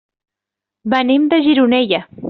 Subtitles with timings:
[0.95, 2.05] Venim de Gironella.